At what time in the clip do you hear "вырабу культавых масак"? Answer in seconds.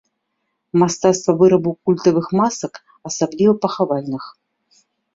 1.43-2.73